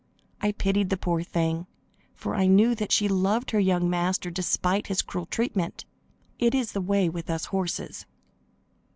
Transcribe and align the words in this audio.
I 0.41 0.51
pitied 0.53 0.89
the 0.89 0.97
poor 0.97 1.21
thing, 1.21 1.67
for 2.15 2.33
I 2.33 2.47
knew 2.47 2.73
that 2.73 2.91
she 2.91 3.07
loved 3.07 3.51
her 3.51 3.59
young 3.59 3.87
master 3.87 4.31
despite 4.31 4.87
his 4.87 5.03
cruel 5.03 5.27
treatment. 5.27 5.85
It 6.39 6.55
is 6.55 6.71
the 6.71 6.81
way 6.81 7.07
with 7.07 7.29
us 7.29 7.45
horses. 7.45 8.07